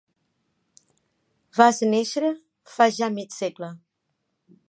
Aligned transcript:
Vas 1.59 1.81
néixer 1.91 2.33
fa 2.77 2.89
ja 2.97 3.13
mig 3.19 3.31
segle. 3.39 3.73